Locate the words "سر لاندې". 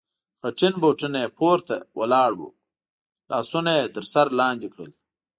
4.13-4.67